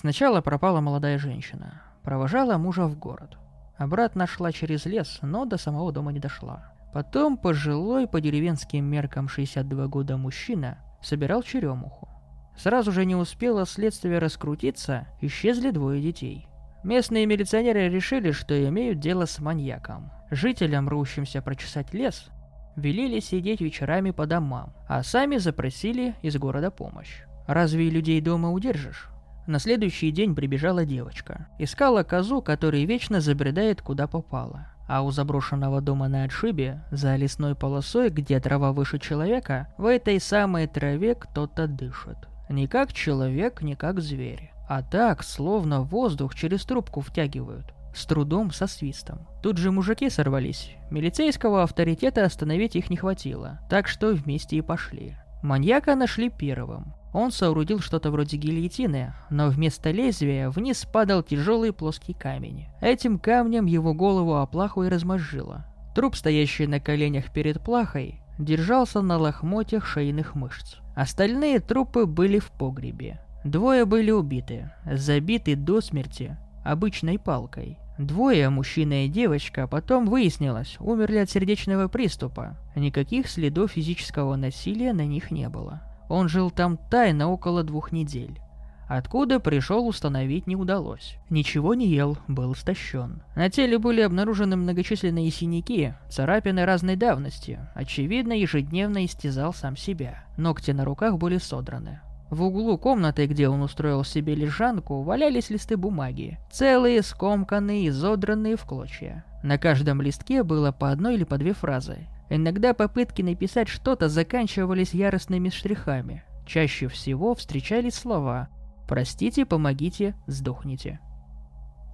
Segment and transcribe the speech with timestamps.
[0.00, 1.82] Сначала пропала молодая женщина.
[2.04, 3.36] Провожала мужа в город.
[3.76, 6.72] Обратно шла через лес, но до самого дома не дошла.
[6.94, 12.08] Потом пожилой по деревенским меркам 62 года мужчина собирал черемуху.
[12.56, 16.46] Сразу же не успело следствие раскрутиться, исчезли двое детей.
[16.84, 20.12] Местные милиционеры решили, что имеют дело с маньяком.
[20.30, 22.28] Жителям, рущимся прочесать лес,
[22.76, 27.24] велели сидеть вечерами по домам, а сами запросили из города помощь.
[27.48, 29.10] Разве людей дома удержишь?
[29.48, 31.48] На следующий день прибежала девочка.
[31.58, 34.66] Искала козу, которая вечно забредает куда попало.
[34.86, 40.20] А у заброшенного дома на отшибе, за лесной полосой, где трава выше человека, в этой
[40.20, 42.18] самой траве кто-то дышит.
[42.50, 44.52] Не как человек, не как зверь.
[44.68, 47.72] А так, словно воздух через трубку втягивают.
[47.94, 49.26] С трудом, со свистом.
[49.42, 50.76] Тут же мужики сорвались.
[50.90, 53.60] Милицейского авторитета остановить их не хватило.
[53.70, 55.16] Так что вместе и пошли.
[55.42, 56.97] Маньяка нашли первым.
[57.12, 62.66] Он соорудил что-то вроде гильотины, но вместо лезвия вниз падал тяжелый плоский камень.
[62.80, 65.64] Этим камнем его голову оплаху и размозжило.
[65.94, 70.76] Труп, стоящий на коленях перед плахой, держался на лохмотьях шейных мышц.
[70.94, 73.20] Остальные трупы были в погребе.
[73.44, 77.78] Двое были убиты, забиты до смерти обычной палкой.
[77.98, 82.56] Двое, мужчина и девочка, потом выяснилось, умерли от сердечного приступа.
[82.76, 85.82] Никаких следов физического насилия на них не было.
[86.08, 88.40] Он жил там тайно около двух недель.
[88.88, 91.16] Откуда пришел, установить не удалось.
[91.28, 93.22] Ничего не ел, был истощен.
[93.36, 97.60] На теле были обнаружены многочисленные синяки, царапины разной давности.
[97.74, 100.24] Очевидно, ежедневно истязал сам себя.
[100.38, 102.00] Ногти на руках были содраны.
[102.30, 106.38] В углу комнаты, где он устроил себе лежанку, валялись листы бумаги.
[106.50, 109.24] Целые, скомканные, изодранные в клочья.
[109.42, 112.06] На каждом листке было по одной или по две фразы.
[112.30, 116.24] Иногда попытки написать что-то заканчивались яростными штрихами.
[116.46, 118.48] Чаще всего встречались слова
[118.86, 121.00] «Простите, помогите, сдохните».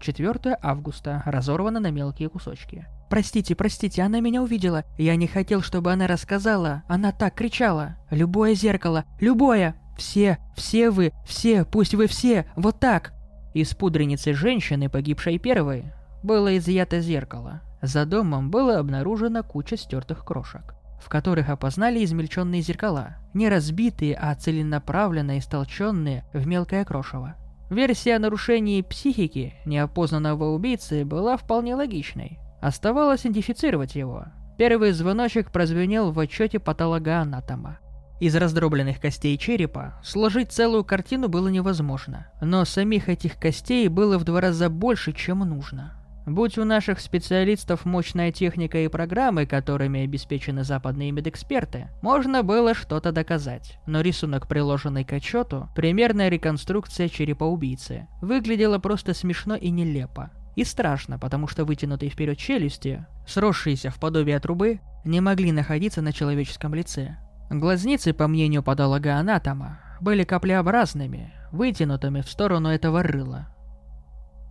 [0.01, 1.23] 4 августа.
[1.25, 2.87] Разорвано на мелкие кусочки.
[3.09, 4.85] «Простите, простите, она меня увидела.
[4.99, 6.83] Я не хотел, чтобы она рассказала.
[6.89, 7.97] Она так кричала.
[8.11, 9.77] Любое зеркало, любое!
[9.97, 13.13] Все, все вы, все, пусть вы все, вот так!»
[13.55, 15.85] Из пудреницы женщины, погибшей первой,
[16.25, 17.63] было изъято зеркало.
[17.85, 20.75] За домом было обнаружена куча стертых крошек
[21.05, 27.35] в которых опознали измельченные зеркала, не разбитые, а целенаправленно истолченные в мелкое крошево.
[27.69, 32.39] Версия о нарушении психики неопознанного убийцы была вполне логичной.
[32.63, 34.27] Оставалось идентифицировать его.
[34.57, 37.79] Первый звоночек прозвенел в отчете патологоанатома.
[38.21, 44.25] Из раздробленных костей черепа сложить целую картину было невозможно, но самих этих костей было в
[44.25, 46.04] два раза больше, чем нужно.
[46.27, 53.13] Будь у наших специалистов мощная техника и программы, которыми обеспечены западные медэксперты, можно было что-то
[53.13, 53.79] доказать.
[53.87, 60.31] Но рисунок, приложенный к отчету, примерная реконструкция черепа убийцы, выглядела просто смешно и нелепо.
[60.57, 66.13] И страшно, потому что вытянутые вперед челюсти, сросшиеся в подобие трубы, не могли находиться на
[66.13, 67.19] человеческом лице.
[67.51, 73.54] Глазницы, по мнению патологоанатома, были каплеобразными, вытянутыми в сторону этого рыла,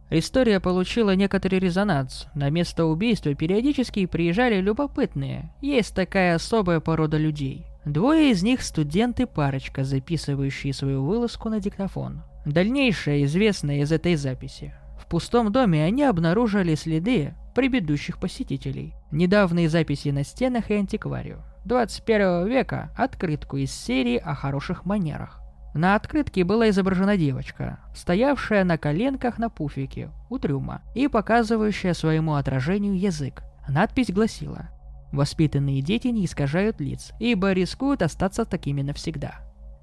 [0.10, 2.28] История получила некоторый резонанс.
[2.36, 5.52] На место убийства периодически приезжали любопытные.
[5.62, 7.66] Есть такая особая порода людей.
[7.86, 12.22] Двое из них студенты-парочка, записывающие свою вылазку на диктофон.
[12.46, 14.74] Дальнейшее известно из этой записи.
[15.00, 18.94] В пустом доме они обнаружили следы предыдущих посетителей.
[19.12, 21.44] Недавние записи на стенах и антикварию.
[21.66, 25.43] 21 века открытку из серии о хороших манерах.
[25.74, 32.36] На открытке была изображена девочка, стоявшая на коленках на пуфике у трюма и показывающая своему
[32.36, 33.42] отражению язык.
[33.68, 34.70] Надпись гласила
[35.12, 39.36] «Воспитанные дети не искажают лиц, ибо рискуют остаться такими навсегда».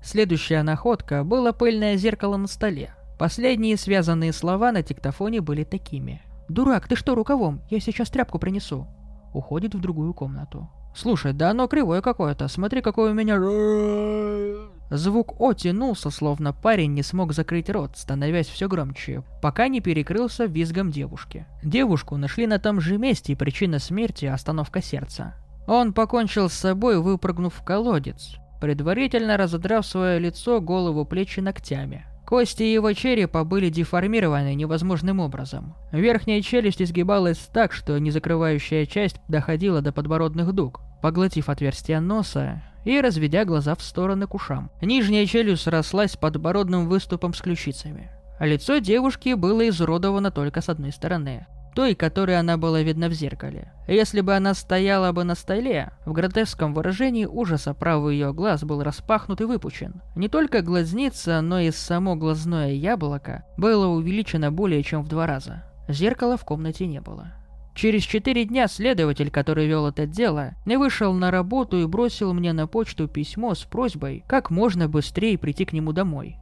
[0.03, 2.95] Следующая находка было пыльное зеркало на столе.
[3.19, 6.23] Последние связанные слова на диктофоне были такими.
[6.49, 7.63] «Дурак, ты что рукавом?
[7.69, 8.87] Я сейчас тряпку принесу».
[9.35, 10.69] Уходит в другую комнату.
[10.95, 13.39] «Слушай, да оно кривое какое-то, смотри, какое у меня...»
[14.91, 20.47] Звук «О» тянулся, словно парень не смог закрыть рот, становясь все громче, пока не перекрылся
[20.47, 21.47] визгом девушки.
[21.63, 25.35] Девушку нашли на том же месте, и причина смерти– остановка сердца.
[25.69, 32.05] Он покончил с собой, выпрыгнув в колодец, предварительно разодрав свое лицо, голову, плечи ногтями.
[32.31, 35.75] Кости его черепа были деформированы невозможным образом.
[35.91, 40.81] Верхняя челюсть изгибалась так, что незакрывающая часть доходила до подбородных дуг.
[41.03, 44.71] Поглотив отверстие носа, и разведя глаза в стороны к ушам.
[44.81, 48.13] Нижняя челюсть рослась подбородным выступом с ключицами.
[48.39, 51.49] А лицо девушки было изуродовано только с одной стороны.
[51.75, 53.73] Той, которой она была видна в зеркале.
[53.87, 58.83] Если бы она стояла бы на столе, в гротеском выражении ужаса правый ее глаз был
[58.83, 60.03] распахнут и выпучен.
[60.15, 65.65] Не только глазница, но и само глазное яблоко было увеличено более чем в два раза.
[65.89, 67.33] Зеркала в комнате не было.
[67.75, 72.53] Через четыре дня следователь, который вел это дело, не вышел на работу и бросил мне
[72.53, 76.37] на почту письмо с просьбой как можно быстрее прийти к нему домой.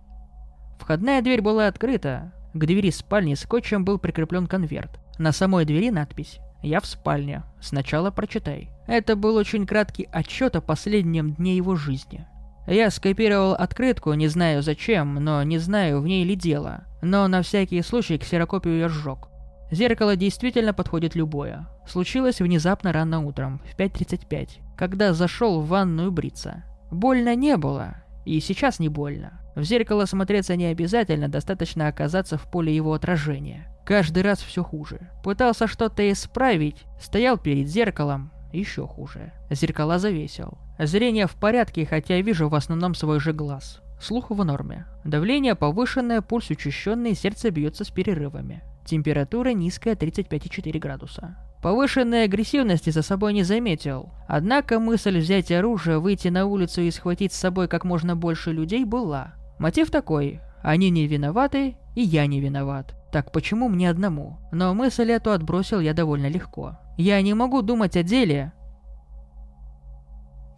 [0.78, 2.32] Входная дверь была открыта.
[2.54, 4.98] К двери спальни скотчем был прикреплен конверт.
[5.18, 7.42] На самой двери надпись «Я в спальне.
[7.60, 8.70] Сначала прочитай».
[8.86, 12.26] Это был очень краткий отчет о последнем дне его жизни.
[12.66, 16.84] Я скопировал открытку, не знаю зачем, но не знаю, в ней ли дело.
[17.02, 19.28] Но на всякий случай ксерокопию я сжег.
[19.70, 21.66] Зеркало действительно подходит любое.
[21.86, 26.64] Случилось внезапно рано утром, в 5.35, когда зашел в ванную бриться.
[26.90, 29.40] Больно не было, и сейчас не больно.
[29.58, 33.66] В зеркало смотреться не обязательно, достаточно оказаться в поле его отражения.
[33.84, 35.10] Каждый раз все хуже.
[35.24, 39.32] Пытался что-то исправить, стоял перед зеркалом, еще хуже.
[39.50, 40.58] Зеркала завесил.
[40.78, 43.82] Зрение в порядке, хотя вижу в основном свой же глаз.
[44.00, 44.86] Слух в норме.
[45.04, 48.62] Давление повышенное, пульс учащенный, сердце бьется с перерывами.
[48.86, 51.36] Температура низкая 35,4 градуса.
[51.64, 54.10] Повышенной агрессивности за собой не заметил.
[54.28, 58.84] Однако мысль взять оружие, выйти на улицу и схватить с собой как можно больше людей
[58.84, 59.34] была.
[59.58, 60.40] Мотив такой.
[60.62, 62.94] Они не виноваты, и я не виноват.
[63.12, 64.38] Так почему мне одному?
[64.52, 66.78] Но мысль эту отбросил я довольно легко.
[66.96, 68.52] Я не могу думать о деле.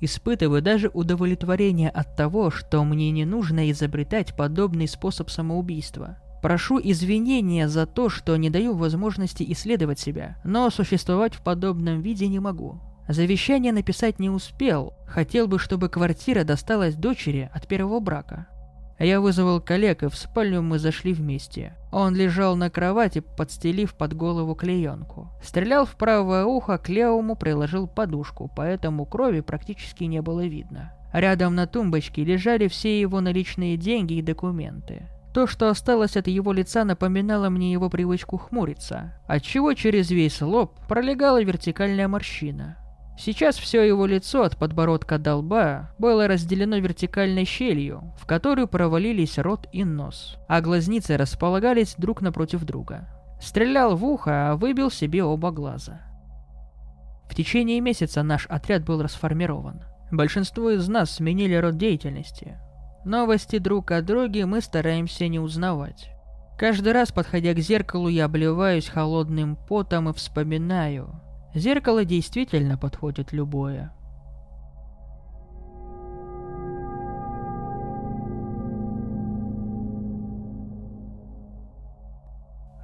[0.00, 6.17] Испытываю даже удовлетворение от того, что мне не нужно изобретать подобный способ самоубийства.
[6.43, 12.26] Прошу извинения за то, что не даю возможности исследовать себя, но существовать в подобном виде
[12.29, 12.81] не могу.
[13.08, 18.47] Завещание написать не успел, хотел бы, чтобы квартира досталась дочери от первого брака.
[19.00, 21.75] Я вызвал коллег, и в спальню мы зашли вместе.
[21.91, 25.31] Он лежал на кровати, подстелив под голову клеенку.
[25.43, 30.93] Стрелял в правое ухо, к левому приложил подушку, поэтому крови практически не было видно.
[31.14, 35.08] Рядом на тумбочке лежали все его наличные деньги и документы.
[35.32, 40.75] То, что осталось от его лица, напоминало мне его привычку хмуриться, отчего через весь лоб
[40.88, 42.76] пролегала вертикальная морщина.
[43.23, 49.37] Сейчас все его лицо от подбородка до лба было разделено вертикальной щелью, в которую провалились
[49.37, 53.11] рот и нос, а глазницы располагались друг напротив друга.
[53.39, 56.01] Стрелял в ухо, а выбил себе оба глаза.
[57.29, 59.83] В течение месяца наш отряд был расформирован.
[60.11, 62.57] Большинство из нас сменили род деятельности.
[63.05, 66.11] Новости друг о друге мы стараемся не узнавать.
[66.59, 71.21] Каждый раз, подходя к зеркалу, я обливаюсь холодным потом и вспоминаю,
[71.55, 73.93] Зеркало действительно подходит любое.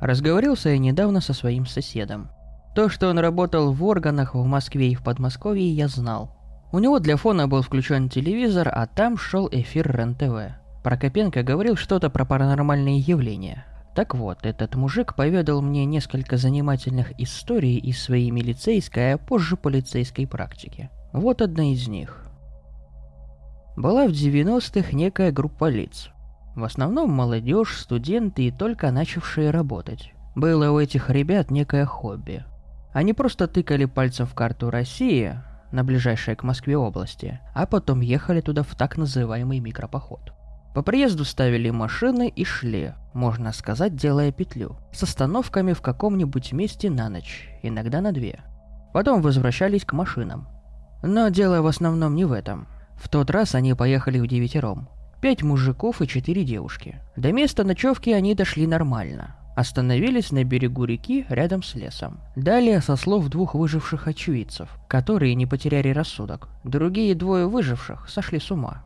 [0.01, 2.29] Разговорился я недавно со своим соседом.
[2.75, 6.37] То, что он работал в органах в Москве и в Подмосковье, я знал.
[6.73, 10.83] У него для фона был включен телевизор, а там шел эфир РЕН-ТВ.
[10.83, 13.65] Прокопенко говорил что-то про паранормальные явления.
[13.97, 20.27] Так вот, этот мужик поведал мне несколько занимательных историй из своей милицейской, а позже полицейской
[20.27, 20.91] практики.
[21.15, 22.27] Вот одна из них.
[23.75, 26.11] Была в 90-х некая группа лиц.
[26.55, 30.13] В основном молодежь, студенты и только начавшие работать.
[30.35, 32.45] Было у этих ребят некое хобби.
[32.93, 35.41] Они просто тыкали пальцем в карту России,
[35.73, 40.36] на ближайшей к Москве области, а потом ехали туда в так называемый микропоход.
[40.77, 46.91] По приезду ставили машины и шли, можно сказать, делая петлю, с остановками в каком-нибудь месте
[46.91, 48.41] на ночь, иногда на две.
[48.93, 50.49] Потом возвращались к машинам.
[51.03, 52.69] Но дело в основном не в этом.
[52.99, 54.91] В тот раз они поехали в девятером.
[55.23, 57.01] Пять мужиков и четыре девушки.
[57.17, 59.35] До места ночевки они дошли нормально.
[59.57, 62.21] Остановились на берегу реки рядом с лесом.
[62.37, 68.51] Далее, со слов двух выживших очевидцев, которые не потеряли рассудок, другие двое выживших сошли с
[68.51, 68.85] ума.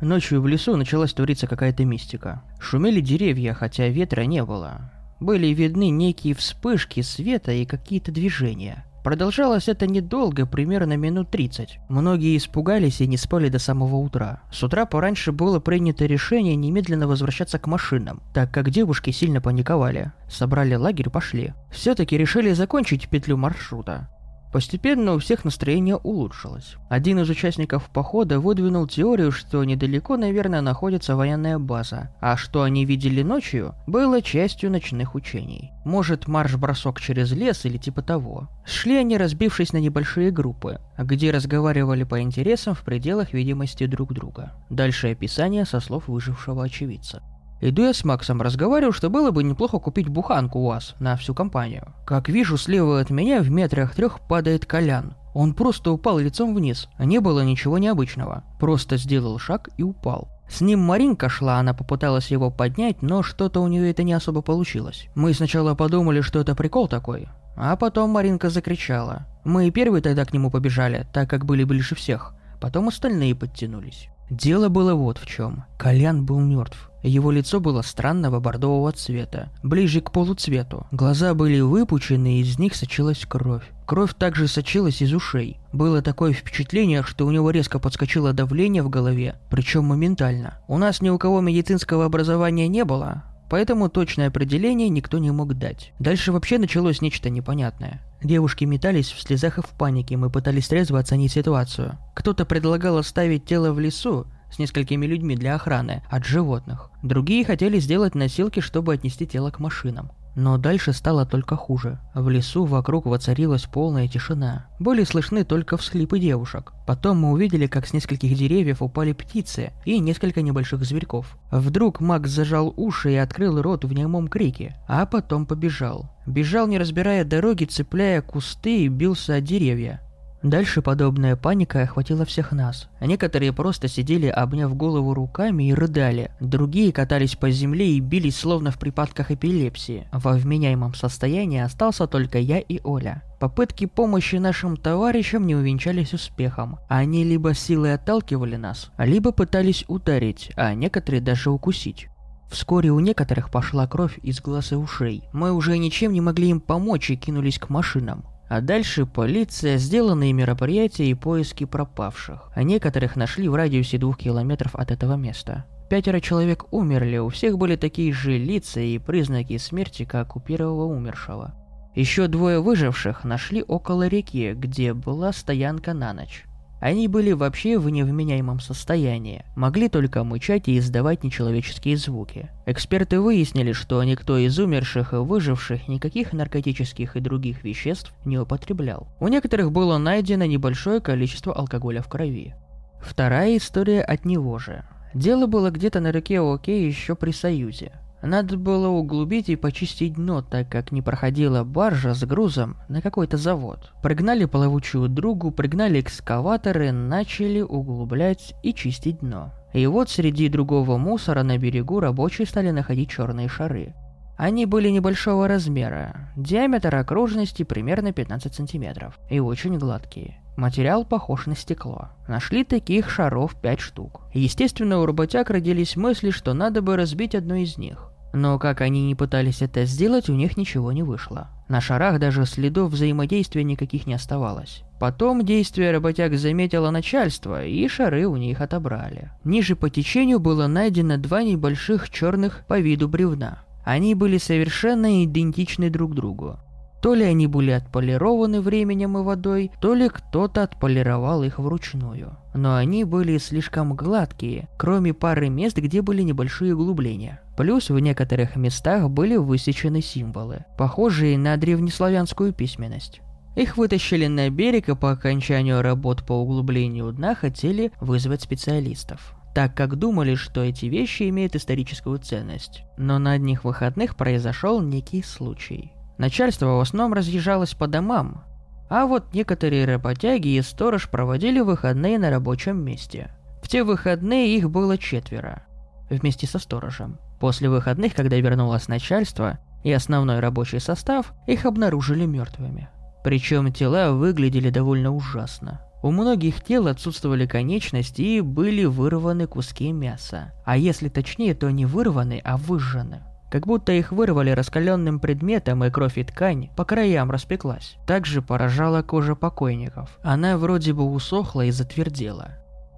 [0.00, 2.42] Ночью в лесу началась твориться какая-то мистика.
[2.58, 4.90] Шумели деревья, хотя ветра не было.
[5.20, 8.84] Были видны некие вспышки света и какие-то движения.
[9.04, 11.78] Продолжалось это недолго, примерно минут 30.
[11.90, 14.40] Многие испугались и не спали до самого утра.
[14.50, 20.12] С утра пораньше было принято решение немедленно возвращаться к машинам, так как девушки сильно паниковали.
[20.30, 21.52] Собрали лагерь, пошли.
[21.70, 24.08] Все-таки решили закончить петлю маршрута.
[24.54, 26.76] Постепенно у всех настроение улучшилось.
[26.88, 32.84] Один из участников похода выдвинул теорию, что недалеко, наверное, находится военная база, а что они
[32.84, 35.72] видели ночью, было частью ночных учений.
[35.84, 38.48] Может, марш-бросок через лес или типа того.
[38.64, 44.52] Шли они, разбившись на небольшие группы, где разговаривали по интересам в пределах видимости друг друга.
[44.70, 47.24] Дальше описание со слов выжившего очевидца.
[47.66, 51.32] Иду я с Максом, разговариваю, что было бы неплохо купить буханку у вас на всю
[51.32, 51.94] компанию.
[52.04, 55.14] Как вижу, слева от меня в метрах трех падает Колян.
[55.32, 58.44] Он просто упал лицом вниз, не было ничего необычного.
[58.60, 60.28] Просто сделал шаг и упал.
[60.46, 64.42] С ним Маринка шла, она попыталась его поднять, но что-то у нее это не особо
[64.42, 65.08] получилось.
[65.14, 69.24] Мы сначала подумали, что это прикол такой, а потом Маринка закричала.
[69.42, 72.34] Мы и первые тогда к нему побежали, так как были ближе всех.
[72.60, 74.10] Потом остальные подтянулись.
[74.30, 75.64] Дело было вот в чем.
[75.78, 76.90] Колян был мертв.
[77.02, 80.86] Его лицо было странного бордового цвета, ближе к полуцвету.
[80.90, 83.70] Глаза были выпучены, и из них сочилась кровь.
[83.84, 85.58] Кровь также сочилась из ушей.
[85.70, 90.60] Было такое впечатление, что у него резко подскочило давление в голове, причем моментально.
[90.66, 95.54] У нас ни у кого медицинского образования не было, поэтому точное определение никто не мог
[95.54, 95.92] дать.
[95.98, 98.00] Дальше вообще началось нечто непонятное.
[98.22, 101.98] Девушки метались в слезах и в панике, мы пытались трезво оценить ситуацию.
[102.14, 106.90] Кто-то предлагал оставить тело в лесу с несколькими людьми для охраны от животных.
[107.02, 110.10] Другие хотели сделать носилки, чтобы отнести тело к машинам.
[110.34, 111.98] Но дальше стало только хуже.
[112.14, 114.66] В лесу вокруг воцарилась полная тишина.
[114.80, 116.72] Были слышны только всхлипы девушек.
[116.86, 121.38] Потом мы увидели, как с нескольких деревьев упали птицы и несколько небольших зверьков.
[121.50, 126.10] Вдруг Макс зажал уши и открыл рот в немом крике, а потом побежал.
[126.26, 130.00] Бежал, не разбирая дороги, цепляя кусты и бился о деревья.
[130.44, 132.90] Дальше подобная паника охватила всех нас.
[133.00, 136.32] Некоторые просто сидели, обняв голову руками и рыдали.
[136.38, 140.06] Другие катались по земле и бились словно в припадках эпилепсии.
[140.12, 143.22] Во вменяемом состоянии остался только я и Оля.
[143.40, 146.78] Попытки помощи нашим товарищам не увенчались успехом.
[146.90, 152.08] Они либо силой отталкивали нас, либо пытались ударить, а некоторые даже укусить.
[152.50, 155.24] Вскоре у некоторых пошла кровь из глаз и ушей.
[155.32, 158.26] Мы уже ничем не могли им помочь и кинулись к машинам.
[158.48, 162.50] А дальше полиция, сделанные мероприятия и поиски пропавших.
[162.54, 165.64] А некоторых нашли в радиусе двух километров от этого места.
[165.88, 170.84] Пятеро человек умерли, у всех были такие же лица и признаки смерти, как у первого
[170.84, 171.54] умершего.
[171.94, 176.44] Еще двое выживших нашли около реки, где была стоянка на ночь.
[176.84, 182.50] Они были вообще в невменяемом состоянии, могли только мычать и издавать нечеловеческие звуки.
[182.66, 189.08] Эксперты выяснили, что никто из умерших и выживших никаких наркотических и других веществ не употреблял.
[189.18, 192.54] У некоторых было найдено небольшое количество алкоголя в крови.
[193.00, 194.84] Вторая история от него же.
[195.14, 197.92] Дело было где-то на реке Оке еще при Союзе.
[198.24, 203.36] Надо было углубить и почистить дно, так как не проходила баржа с грузом на какой-то
[203.36, 203.92] завод.
[204.02, 209.52] Пригнали плавучую другу, пригнали экскаваторы, начали углублять и чистить дно.
[209.74, 213.94] И вот среди другого мусора на берегу рабочие стали находить черные шары.
[214.38, 220.40] Они были небольшого размера, диаметр окружности примерно 15 сантиметров, и очень гладкие.
[220.56, 222.08] Материал похож на стекло.
[222.26, 224.22] Нашли таких шаров 5 штук.
[224.32, 228.13] Естественно, у работяг родились мысли, что надо бы разбить одну из них.
[228.34, 231.50] Но как они не пытались это сделать, у них ничего не вышло.
[231.68, 234.82] На шарах даже следов взаимодействия никаких не оставалось.
[234.98, 239.30] Потом действие работяг заметило начальство, и шары у них отобрали.
[239.44, 243.60] Ниже по течению было найдено два небольших черных по виду бревна.
[243.84, 246.58] Они были совершенно идентичны друг другу.
[247.04, 252.38] То ли они были отполированы временем и водой, то ли кто-то отполировал их вручную.
[252.54, 257.42] Но они были слишком гладкие, кроме пары мест, где были небольшие углубления.
[257.58, 263.20] Плюс в некоторых местах были высечены символы, похожие на древнеславянскую письменность.
[263.54, 269.76] Их вытащили на берег и по окончанию работ по углублению дна хотели вызвать специалистов так
[269.76, 272.82] как думали, что эти вещи имеют историческую ценность.
[272.96, 275.92] Но на одних выходных произошел некий случай.
[276.18, 278.44] Начальство в основном разъезжалось по домам,
[278.88, 283.30] а вот некоторые работяги и сторож проводили выходные на рабочем месте.
[283.62, 285.64] В те выходные их было четверо,
[286.10, 287.18] вместе со сторожем.
[287.40, 292.88] После выходных, когда вернулось начальство и основной рабочий состав, их обнаружили мертвыми.
[293.24, 295.80] Причем тела выглядели довольно ужасно.
[296.02, 300.52] У многих тел отсутствовали конечности и были вырваны куски мяса.
[300.66, 303.22] А если точнее, то не вырваны, а выжжены.
[303.54, 307.94] Как будто их вырвали раскаленным предметом, и кровь и ткань по краям распеклась.
[308.04, 310.18] Также поражала кожа покойников.
[310.24, 312.56] Она вроде бы усохла и затвердела.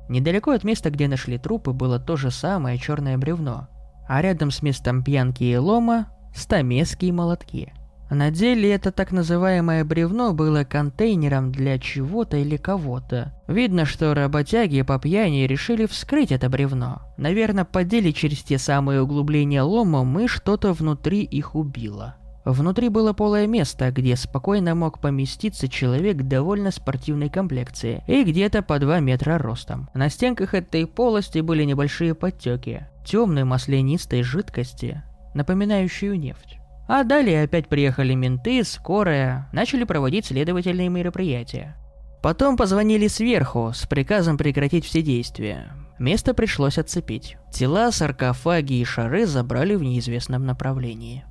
[0.09, 3.69] Недалеко от места, где нашли трупы, было то же самое черное бревно,
[4.09, 7.75] а рядом с местом пьянки и лома– стамески и молотки.
[8.11, 13.33] На деле это так называемое бревно было контейнером для чего-то или кого-то.
[13.49, 17.03] Видно, что работяги по пьяни решили вскрыть это бревно.
[17.17, 22.17] Наверное, подели через те самые углубления ломом и что-то внутри их убило.
[22.45, 28.79] Внутри было полое место, где спокойно мог поместиться человек довольно спортивной комплекции и где-то по
[28.79, 29.89] 2 метра ростом.
[29.95, 32.87] На стенках этой полости были небольшие подтеки.
[33.05, 35.03] темной маслянистой жидкости,
[35.35, 36.56] напоминающую нефть.
[36.89, 41.77] А далее опять приехали менты, скорая, начали проводить следовательные мероприятия.
[42.23, 45.73] Потом позвонили сверху с приказом прекратить все действия.
[45.99, 47.37] Место пришлось отцепить.
[47.53, 51.25] Тела, саркофаги и шары забрали в неизвестном направлении.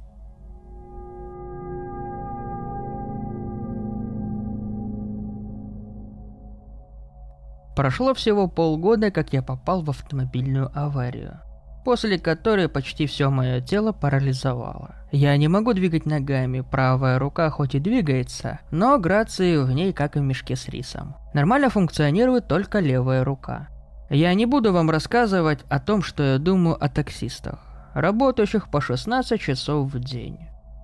[7.76, 11.42] Прошло всего полгода, как я попал в автомобильную аварию,
[11.86, 14.96] после которой почти все мое тело парализовало.
[15.12, 20.18] Я не могу двигать ногами, правая рука хоть и двигается, но грации в ней как
[20.18, 21.16] и в мешке с рисом.
[21.36, 23.70] Нормально функционирует только левая рука.
[24.10, 27.60] Я не буду вам рассказывать о том, что я думаю о таксистах,
[27.94, 30.40] работающих по 16 часов в день,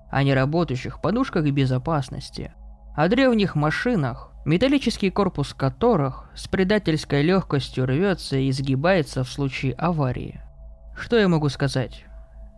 [0.08, 2.52] о неработающих подушках безопасности,
[2.96, 10.40] о древних машинах, металлический корпус которых с предательской легкостью рвется и изгибается в случае аварии.
[10.96, 12.04] Что я могу сказать?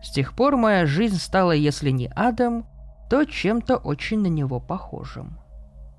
[0.03, 2.67] С тех пор моя жизнь стала, если не адом,
[3.09, 5.39] то чем-то очень на него похожим.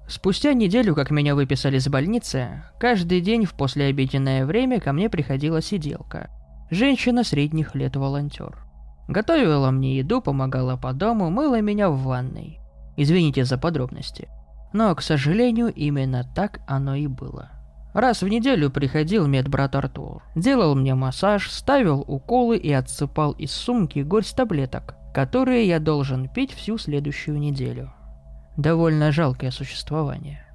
[0.07, 5.61] Спустя неделю, как меня выписали из больницы, каждый день в послеобеденное время ко мне приходила
[5.61, 6.29] сиделка.
[6.69, 8.57] Женщина средних лет волонтер.
[9.07, 12.59] Готовила мне еду, помогала по дому, мыла меня в ванной.
[12.97, 14.29] Извините за подробности.
[14.73, 17.51] Но, к сожалению, именно так оно и было.
[17.95, 20.21] Раз в неделю приходил медбрат Артур.
[20.35, 26.51] Делал мне массаж, ставил уколы и отсыпал из сумки горсть таблеток, которые я должен пить
[26.51, 27.93] всю следующую неделю.
[28.57, 30.45] Довольно жалкое существование.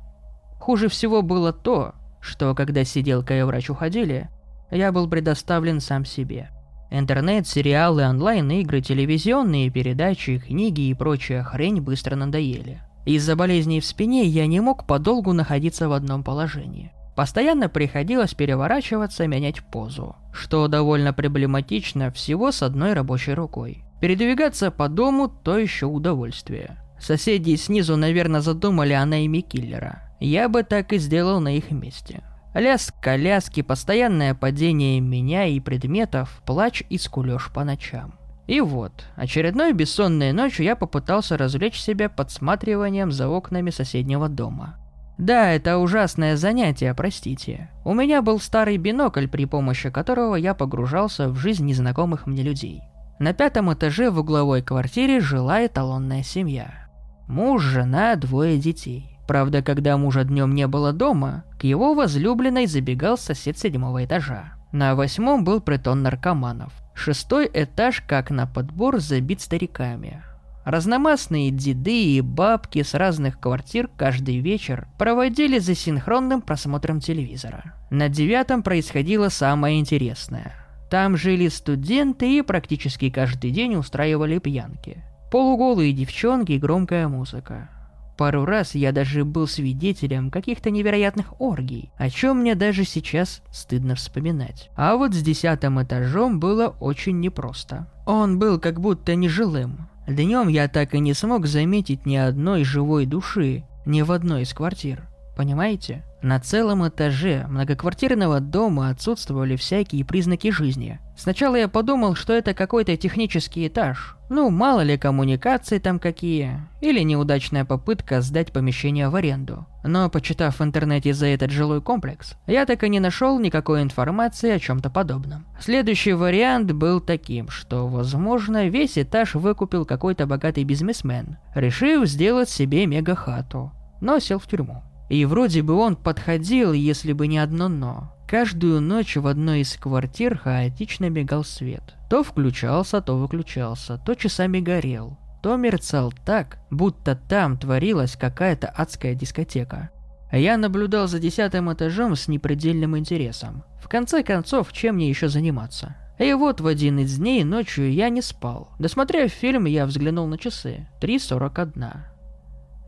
[0.59, 4.29] Хуже всего было то, что когда сиделка и врач уходили,
[4.71, 6.51] я был предоставлен сам себе.
[6.91, 12.83] Интернет, сериалы, онлайн-игры, телевизионные передачи, книги и прочая хрень быстро надоели.
[13.07, 16.93] Из-за болезней в спине я не мог подолгу находиться в одном положении.
[17.15, 23.85] Постоянно приходилось переворачиваться, менять позу, что довольно проблематично всего с одной рабочей рукой.
[24.01, 26.79] Передвигаться по дому– то еще удовольствие.
[26.99, 30.03] Соседи снизу, наверное, задумали о найме киллера.
[30.21, 32.23] Я бы так и сделал на их месте.
[32.55, 38.15] Лязг коляски, постоянное падение меня и предметов, плач и скулеж по ночам.
[38.47, 44.77] И вот, очередной бессонной ночью я попытался развлечь себя подсматриванием за окнами соседнего дома.
[45.21, 47.69] Да, это ужасное занятие, простите.
[47.85, 52.81] У меня был старый бинокль, при помощи которого я погружался в жизнь незнакомых мне людей.
[53.19, 56.89] На пятом этаже в угловой квартире жила эталонная семья.
[57.29, 59.19] Муж, жена, двое детей.
[59.29, 64.55] Правда, когда мужа днем не было дома, к его возлюбленной забегал сосед седьмого этажа.
[64.73, 66.73] На восьмом был притон наркоманов.
[66.95, 70.23] Шестой этаж, как на подбор, забит стариками.
[70.65, 77.75] Разномастные деды и бабки с разных квартир каждый вечер проводили за синхронным просмотром телевизора.
[77.91, 80.53] На девятом происходило самое интересное.
[80.91, 85.03] Там жили студенты и практически каждый день устраивали пьянки.
[85.31, 87.71] Полуголые девчонки и громкая музыка.
[88.19, 93.95] Пару раз я даже был свидетелем каких-то невероятных оргий, о чем мне даже сейчас стыдно
[93.95, 94.69] вспоминать.
[94.77, 97.91] А вот с десятым этажом было очень непросто.
[98.05, 99.89] Он был как будто нежилым.
[100.11, 104.53] Днем я так и не смог заметить ни одной живой души, ни в одной из
[104.53, 105.10] квартир.
[105.41, 106.05] Понимаете?
[106.21, 111.01] На целом этаже многоквартирного дома отсутствовали всякие признаки жизни.
[111.17, 114.19] Сначала я подумал, что это какой-то технический этаж.
[114.29, 116.61] Ну, мало ли коммуникации там какие.
[116.83, 119.67] Или неудачная попытка сдать помещение в аренду.
[119.83, 124.51] Но, почитав в интернете за этот жилой комплекс, я так и не нашел никакой информации
[124.51, 125.47] о чем-то подобном.
[125.59, 132.85] Следующий вариант был таким, что, возможно, весь этаж выкупил какой-то богатый бизнесмен, решив сделать себе
[132.85, 133.73] мега-хату,
[134.03, 134.83] но сел в тюрьму.
[135.11, 138.17] И вроде бы он подходил, если бы не одно «но».
[138.29, 141.97] Каждую ночь в одной из квартир хаотично мигал свет.
[142.09, 149.17] То включался, то выключался, то часами горел, то мерцал так, будто там творилась какая-то адская
[149.17, 149.91] дискотека.
[150.31, 153.65] Я наблюдал за десятым этажом с непредельным интересом.
[153.83, 155.97] В конце концов, чем мне еще заниматься?
[156.21, 158.69] И вот в один из дней ночью я не спал.
[158.79, 160.87] Досмотрев фильм, я взглянул на часы.
[161.01, 162.10] 3.41.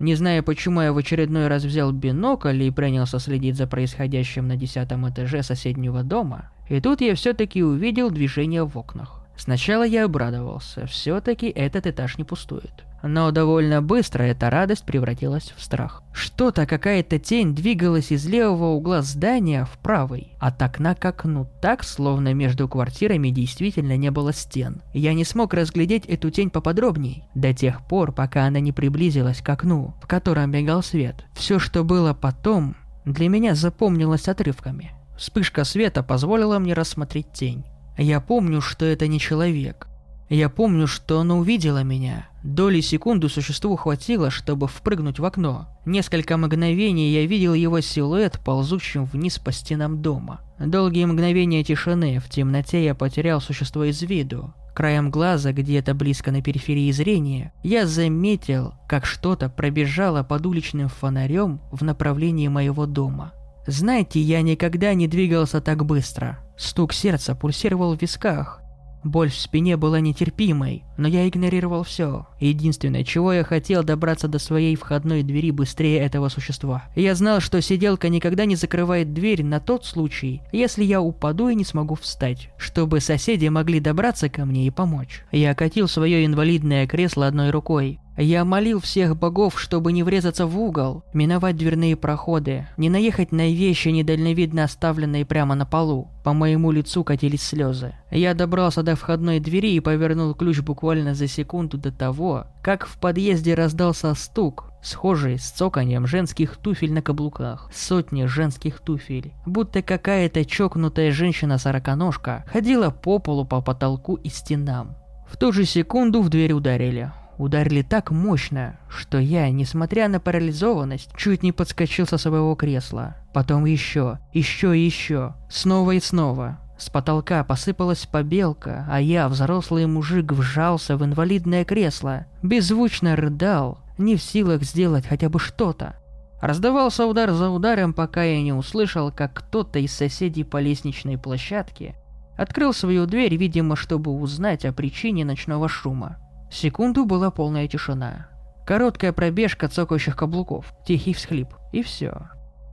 [0.03, 4.57] Не зная, почему я в очередной раз взял бинокль и принялся следить за происходящим на
[4.57, 9.25] десятом этаже соседнего дома, и тут я все-таки увидел движение в окнах.
[9.37, 12.85] Сначала я обрадовался, все-таки этот этаж не пустует.
[13.03, 16.03] Но довольно быстро эта радость превратилась в страх.
[16.13, 21.83] Что-то, какая-то тень двигалась из левого угла здания в правый, от окна к окну, так,
[21.83, 24.83] словно между квартирами действительно не было стен.
[24.95, 29.49] Я не смог разглядеть эту тень поподробней, до тех пор, пока она не приблизилась к
[29.49, 31.25] окну, в котором бегал свет.
[31.35, 34.93] Все, что было потом, для меня запомнилось отрывками.
[35.17, 37.65] Вспышка света позволила мне рассмотреть тень.
[37.99, 39.89] Я помню, что это не человек.
[40.29, 42.29] Я помню, что оно увидело меня.
[42.43, 45.69] Доли секунды существу хватило, чтобы впрыгнуть в окно.
[45.87, 50.41] Несколько мгновений я видел его силуэт, ползущим вниз по стенам дома.
[50.59, 54.55] Долгие мгновения тишины, в темноте я потерял существо из виду.
[54.75, 61.61] Краем глаза, где-то близко на периферии зрения, я заметил, как что-то пробежало под уличным фонарем
[61.71, 63.33] в направлении моего дома.
[63.67, 66.39] Знаете, я никогда не двигался так быстро.
[66.57, 68.62] Стук сердца пульсировал в висках,
[69.05, 72.27] Боль в спине была нетерпимой, но я игнорировал все.
[72.41, 76.85] Единственное, чего я хотел добраться до своей входной двери быстрее этого существа.
[76.95, 81.55] Я знал, что сиделка никогда не закрывает дверь на тот случай, если я упаду и
[81.55, 85.25] не смогу встать, чтобы соседи могли добраться ко мне и помочь.
[85.33, 90.59] Я катил свое инвалидное кресло одной рукой, я молил всех богов, чтобы не врезаться в
[90.59, 96.11] угол, миновать дверные проходы, не наехать на вещи, недальновидно оставленные прямо на полу.
[96.23, 97.95] По моему лицу катились слезы.
[98.11, 102.99] Я добрался до входной двери и повернул ключ буквально за секунду до того, как в
[102.99, 107.71] подъезде раздался стук, схожий с цоканием женских туфель на каблуках.
[107.75, 109.33] Сотни женских туфель.
[109.47, 114.97] Будто какая-то чокнутая женщина-сороконожка ходила по полу, по потолку и стенам.
[115.27, 117.11] В ту же секунду в дверь ударили
[117.43, 123.17] ударили так мощно, что я, несмотря на парализованность, чуть не подскочил со своего кресла.
[123.35, 126.59] Потом еще, еще и еще, снова и снова.
[126.79, 134.17] С потолка посыпалась побелка, а я, взрослый мужик, вжался в инвалидное кресло, беззвучно рыдал, не
[134.17, 135.97] в силах сделать хотя бы что-то.
[136.41, 141.95] Раздавался удар за ударом, пока я не услышал, как кто-то из соседей по лестничной площадке
[142.37, 146.19] открыл свою дверь, видимо, чтобы узнать о причине ночного шума.
[146.53, 148.27] Секунду была полная тишина.
[148.67, 152.29] Короткая пробежка цокающих каблуков, тихий всхлип, и все.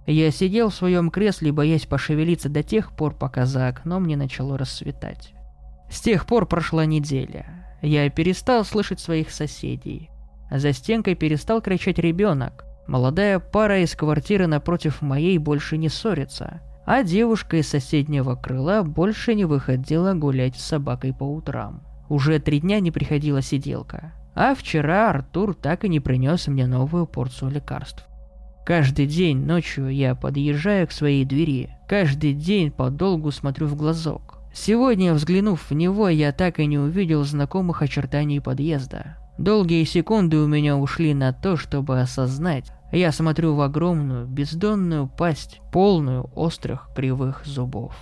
[0.05, 4.57] Я сидел в своем кресле, боясь пошевелиться до тех пор, пока за окном не начало
[4.57, 5.33] рассветать.
[5.89, 7.45] С тех пор прошла неделя.
[7.81, 10.09] Я перестал слышать своих соседей.
[10.51, 12.65] За стенкой перестал кричать ребенок.
[12.85, 16.59] Молодая пара из квартиры напротив моей больше не ссорится.
[16.85, 21.88] А девушка из соседнего крыла больше не выходила гулять с собакой по утрам.
[22.09, 24.13] Уже три дня не приходила сиделка.
[24.35, 28.05] А вчера Артур так и не принес мне новую порцию лекарств.
[28.65, 31.69] Каждый день ночью я подъезжаю к своей двери.
[31.87, 34.39] Каждый день подолгу смотрю в глазок.
[34.53, 39.17] Сегодня, взглянув в него, я так и не увидел знакомых очертаний подъезда.
[39.37, 42.71] Долгие секунды у меня ушли на то, чтобы осознать.
[42.91, 47.95] Я смотрю в огромную, бездонную пасть, полную острых кривых зубов.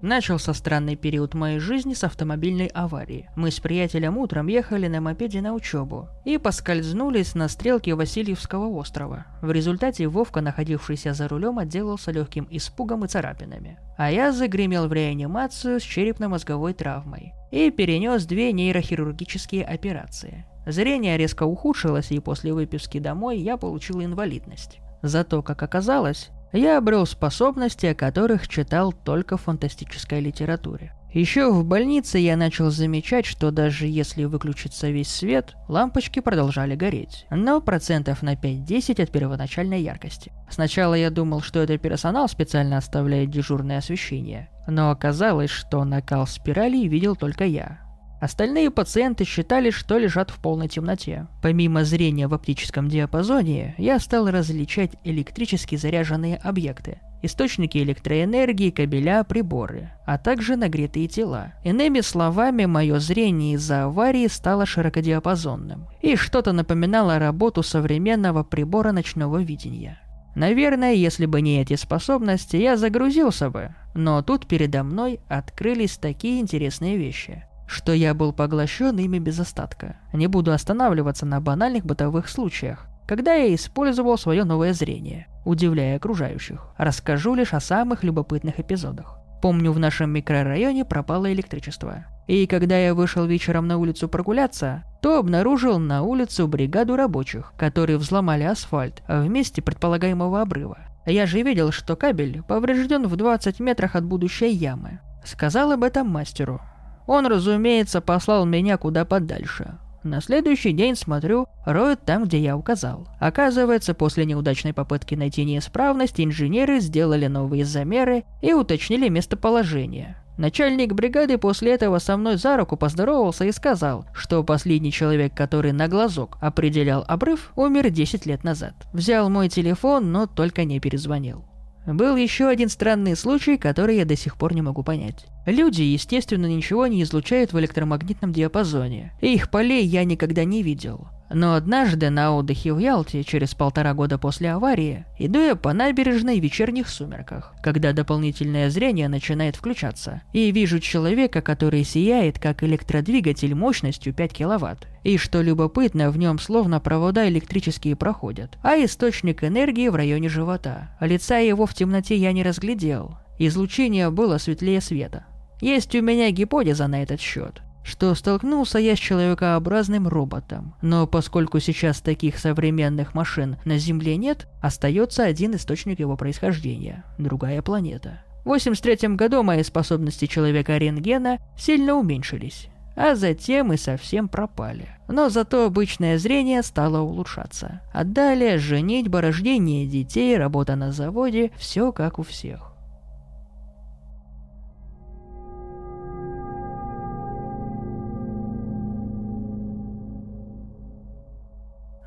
[0.00, 3.28] Начался странный период моей жизни с автомобильной аварии.
[3.34, 9.26] Мы с приятелем утром ехали на мопеде на учебу и поскользнулись на стрелке Васильевского острова.
[9.42, 13.80] В результате Вовка, находившийся за рулем, отделался легким испугом и царапинами.
[13.96, 20.46] А я загремел в реанимацию с черепно-мозговой травмой и перенес две нейрохирургические операции.
[20.64, 24.78] Зрение резко ухудшилось, и после выписки домой я получил инвалидность.
[25.02, 30.92] Зато, как оказалось, я обрел способности, о которых читал только в фантастической литературе.
[31.12, 37.26] Еще в больнице я начал замечать, что даже если выключится весь свет, лампочки продолжали гореть,
[37.30, 40.32] но процентов на 5-10 от первоначальной яркости.
[40.50, 46.86] Сначала я думал, что это персонал специально оставляет дежурное освещение, но оказалось, что накал спирали
[46.86, 47.87] видел только я.
[48.20, 51.28] Остальные пациенты считали, что лежат в полной темноте.
[51.40, 59.92] Помимо зрения в оптическом диапазоне, я стал различать электрически заряженные объекты, источники электроэнергии, кабеля, приборы,
[60.04, 61.52] а также нагретые тела.
[61.64, 69.40] Иными словами, мое зрение из-за аварии стало широкодиапазонным и что-то напоминало работу современного прибора ночного
[69.40, 70.00] видения.
[70.34, 73.74] Наверное, если бы не эти способности, я загрузился бы.
[73.94, 79.96] Но тут передо мной открылись такие интересные вещи что я был поглощен ими без остатка.
[80.12, 86.66] Не буду останавливаться на банальных бытовых случаях, когда я использовал свое новое зрение, удивляя окружающих.
[86.78, 89.18] Расскажу лишь о самых любопытных эпизодах.
[89.40, 92.06] Помню, в нашем микрорайоне пропало электричество.
[92.26, 97.98] И когда я вышел вечером на улицу прогуляться, то обнаружил на улицу бригаду рабочих, которые
[97.98, 100.78] взломали асфальт в месте предполагаемого обрыва.
[101.06, 105.00] Я же видел, что кабель поврежден в 20 метрах от будущей ямы.
[105.24, 106.60] Сказал об этом мастеру.
[107.08, 109.78] Он, разумеется, послал меня куда подальше.
[110.04, 113.08] На следующий день смотрю, роют там, где я указал.
[113.18, 120.22] Оказывается, после неудачной попытки найти неисправность, инженеры сделали новые замеры и уточнили местоположение.
[120.36, 125.72] Начальник бригады после этого со мной за руку поздоровался и сказал, что последний человек, который
[125.72, 128.74] на глазок определял обрыв, умер 10 лет назад.
[128.92, 131.44] Взял мой телефон, но только не перезвонил.
[131.88, 135.24] Был еще один странный случай, который я до сих пор не могу понять.
[135.46, 141.08] Люди, естественно, ничего не излучают в электромагнитном диапазоне, их полей я никогда не видел.
[141.30, 146.40] Но однажды на отдыхе в Ялте, через полтора года после аварии, иду я по набережной
[146.40, 153.54] в вечерних сумерках, когда дополнительное зрение начинает включаться, и вижу человека, который сияет, как электродвигатель
[153.54, 154.86] мощностью 5 киловатт.
[155.04, 160.96] И что любопытно, в нем словно провода электрические проходят, а источник энергии в районе живота.
[161.00, 165.26] Лица его в темноте я не разглядел, излучение было светлее света.
[165.60, 170.74] Есть у меня гипотеза на этот счет что столкнулся я с человекообразным роботом.
[170.82, 177.62] Но поскольку сейчас таких современных машин на Земле нет, остается один источник его происхождения– другая
[177.62, 178.22] планета.
[178.44, 184.88] В 83 году мои способности человека-рентгена сильно уменьшились, а затем и совсем пропали.
[185.08, 187.80] Но зато обычное зрение стало улучшаться.
[187.92, 192.74] А далее женитьба, рождение детей, работа на заводе– все как у всех.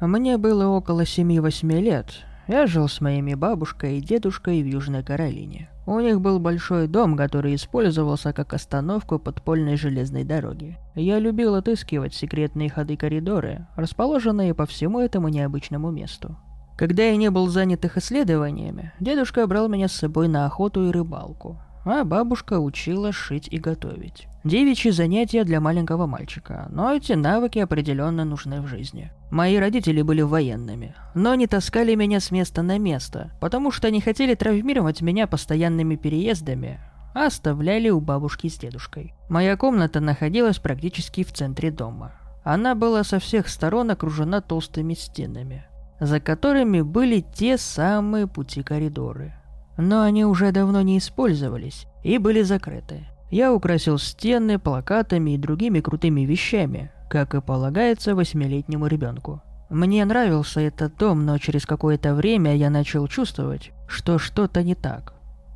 [0.01, 2.07] Мне было около 7-8 лет.
[2.47, 5.69] Я жил с моими бабушкой и дедушкой в Южной Каролине.
[5.85, 10.77] У них был большой дом, который использовался как остановку подпольной железной дороги.
[10.95, 16.35] Я любил отыскивать секретные ходы-коридоры, расположенные по всему этому необычному месту.
[16.77, 20.91] Когда я не был занят их исследованиями, дедушка брал меня с собой на охоту и
[20.91, 24.27] рыбалку а бабушка учила шить и готовить.
[24.43, 29.11] Девичьи занятия для маленького мальчика, но эти навыки определенно нужны в жизни.
[29.29, 34.01] Мои родители были военными, но не таскали меня с места на место, потому что не
[34.01, 36.79] хотели травмировать меня постоянными переездами,
[37.13, 39.13] а оставляли у бабушки с дедушкой.
[39.29, 42.13] Моя комната находилась практически в центре дома.
[42.43, 45.65] Она была со всех сторон окружена толстыми стенами,
[45.99, 49.35] за которыми были те самые пути-коридоры–
[49.77, 53.07] но они уже давно не использовались и были закрыты.
[53.31, 59.41] Я украсил стены плакатами и другими крутыми вещами, как и полагается восьмилетнему ребенку.
[59.69, 65.13] Мне нравился этот дом, но через какое-то время я начал чувствовать, что что-то не так.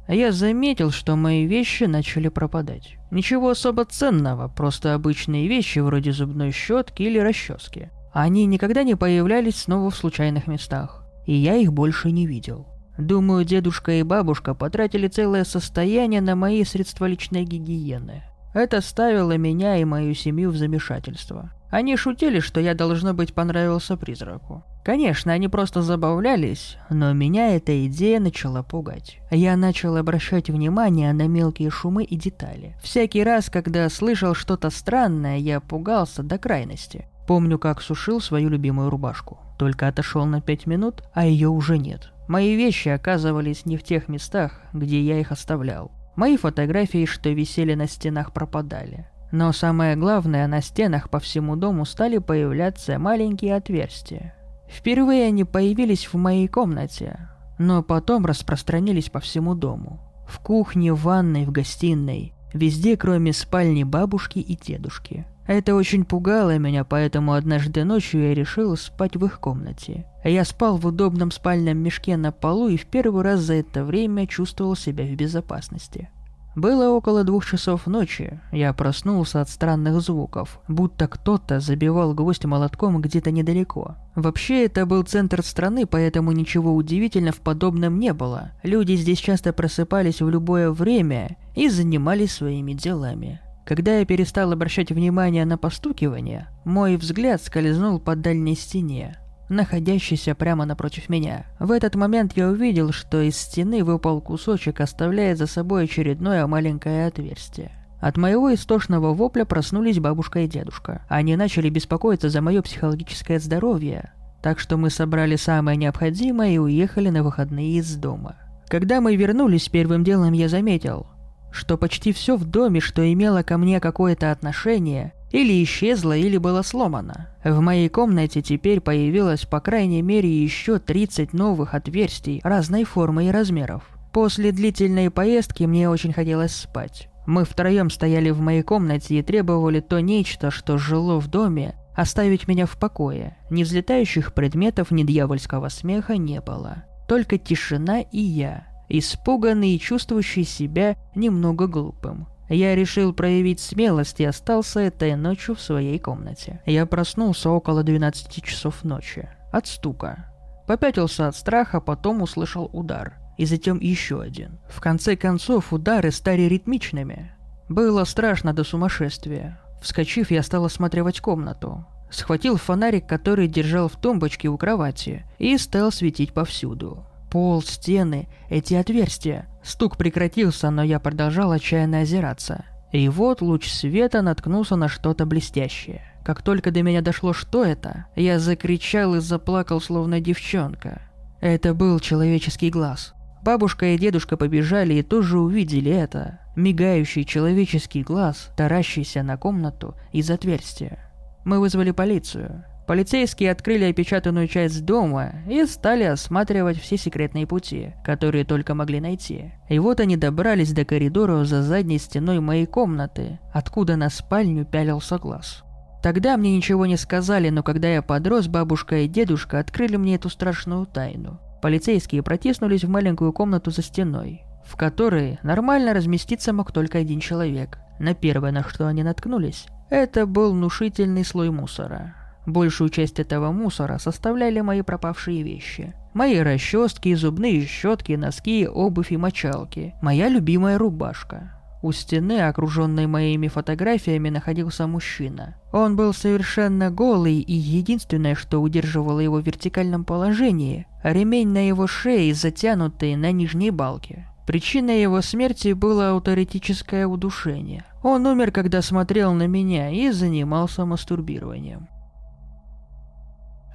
[0.07, 2.95] Я заметил, что мои вещи начали пропадать.
[3.11, 7.89] Ничего особо ценного, просто обычные вещи вроде зубной щетки или расчески.
[8.13, 12.67] Они никогда не появлялись снова в случайных местах, и я их больше не видел.
[12.97, 18.23] Думаю, дедушка и бабушка потратили целое состояние на мои средства личной гигиены.
[18.53, 21.51] Это ставило меня и мою семью в замешательство.
[21.69, 24.63] Они шутили, что я, должно быть, понравился призраку.
[24.85, 29.19] Конечно, они просто забавлялись, но меня эта идея начала пугать.
[29.29, 32.77] Я начал обращать внимание на мелкие шумы и детали.
[32.81, 37.09] Всякий раз, когда слышал что-то странное, я пугался до крайности.
[37.27, 39.39] Помню, как сушил свою любимую рубашку.
[39.57, 42.13] Только отошел на пять минут, а ее уже нет.
[42.27, 45.91] Мои вещи оказывались не в тех местах, где я их оставлял.
[46.15, 49.07] Мои фотографии, что висели на стенах, пропадали.
[49.31, 54.33] Но самое главное, на стенах по всему дому стали появляться маленькие отверстия.
[54.69, 59.99] Впервые они появились в моей комнате, но потом распространились по всему дому.
[60.27, 62.33] В кухне, в ванной, в гостиной.
[62.53, 65.27] Везде, кроме спальни бабушки и дедушки.
[65.47, 70.05] Это очень пугало меня, поэтому однажды ночью я решил спать в их комнате.
[70.25, 74.25] Я спал в удобном спальном мешке на полу и в первый раз за это время
[74.25, 76.09] чувствовал себя в безопасности.
[76.55, 78.39] Было около двух часов ночи.
[78.51, 83.97] Я проснулся от странных звуков, будто кто-то забивал гвоздь молотком где-то недалеко.
[84.15, 88.51] Вообще, это был центр страны, поэтому ничего удивительного в подобном не было.
[88.63, 93.41] Люди здесь часто просыпались в любое время и занимались своими делами.
[93.63, 99.17] Когда я перестал обращать внимание на постукивание, мой взгляд скользнул по дальней стене,
[99.49, 101.45] находящейся прямо напротив меня.
[101.59, 107.07] В этот момент я увидел, что из стены выпал кусочек, оставляя за собой очередное маленькое
[107.07, 107.71] отверстие.
[107.99, 111.05] От моего истошного вопля проснулись бабушка и дедушка.
[111.07, 114.11] Они начали беспокоиться за мое психологическое здоровье,
[114.43, 118.35] так что мы собрали самое необходимое и уехали на выходные из дома.
[118.67, 121.07] Когда мы вернулись, первым делом я заметил,
[121.51, 126.61] что почти все в доме, что имело ко мне какое-то отношение, или исчезло, или было
[126.61, 127.27] сломано.
[127.43, 133.31] В моей комнате теперь появилось по крайней мере еще 30 новых отверстий разной формы и
[133.31, 133.83] размеров.
[134.13, 137.09] После длительной поездки мне очень хотелось спать.
[137.27, 142.47] Мы втроем стояли в моей комнате и требовали то нечто, что жило в доме, оставить
[142.47, 143.35] меня в покое.
[143.49, 146.85] Ни взлетающих предметов, ни дьявольского смеха не было.
[147.09, 152.27] Только тишина и я, испуганный и чувствующий себя немного глупым.
[152.49, 156.61] Я решил проявить смелость и остался этой ночью в своей комнате.
[156.65, 159.29] Я проснулся около 12 часов ночи.
[159.51, 160.31] От стука.
[160.67, 163.15] Попятился от страха, потом услышал удар.
[163.37, 164.59] И затем еще один.
[164.69, 167.31] В конце концов, удары стали ритмичными.
[167.67, 169.59] Было страшно до сумасшествия.
[169.81, 171.85] Вскочив, я стал осматривать комнату.
[172.11, 177.05] Схватил фонарик, который держал в тумбочке у кровати, и стал светить повсюду.
[177.29, 179.47] Пол, стены, эти отверстия.
[179.65, 182.65] Стук прекратился, но я продолжал отчаянно озираться.
[182.91, 186.03] И вот луч света наткнулся на что-то блестящее.
[186.23, 191.01] Как только до меня дошло, что это, я закричал и заплакал, словно девчонка.
[191.41, 193.15] Это был человеческий глаз.
[193.43, 196.39] Бабушка и дедушка побежали и тоже увидели это.
[196.55, 200.99] Мигающий человеческий глаз, таращийся на комнату из отверстия.
[201.43, 202.63] Мы вызвали полицию.
[202.87, 209.53] Полицейские открыли опечатанную часть дома и стали осматривать все секретные пути, которые только могли найти.
[209.69, 215.17] И вот они добрались до коридора за задней стеной моей комнаты, откуда на спальню пялился
[215.17, 215.63] глаз.
[216.03, 220.29] Тогда мне ничего не сказали, но когда я подрос, бабушка и дедушка открыли мне эту
[220.29, 221.39] страшную тайну.
[221.63, 227.79] Полицейские протиснулись в маленькую комнату за стеной, в которой нормально разместиться мог только один человек.
[227.97, 232.13] На первое, на что они наткнулись, это был внушительный слой мусора.
[232.45, 235.93] Большую часть этого мусора составляли мои пропавшие вещи.
[236.13, 239.95] Мои расчески, зубные щетки, носки, обувь и мочалки.
[240.01, 241.51] Моя любимая рубашка.
[241.81, 245.55] У стены, окруженной моими фотографиями, находился мужчина.
[245.71, 251.85] Он был совершенно голый, и единственное, что удерживало его в вертикальном положении, ремень на его
[251.85, 254.27] шее, затянутый на нижней балке.
[254.47, 257.83] Причиной его смерти было ауторетическое удушение.
[258.03, 261.87] Он умер, когда смотрел на меня и занимался мастурбированием.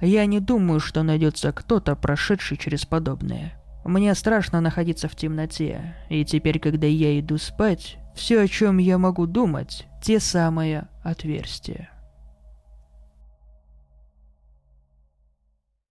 [0.01, 3.53] Я не думаю, что найдется кто-то, прошедший через подобное.
[3.85, 8.97] Мне страшно находиться в темноте, и теперь, когда я иду спать, все, о чем я
[8.97, 11.89] могу думать, те самые отверстия.